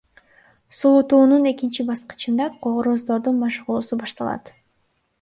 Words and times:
Суутуунун 0.77 1.45
экинчи 1.51 1.85
баскычында 1.91 2.49
короздордун 2.67 3.41
машыгуусу 3.47 4.05
башталат. 4.05 4.57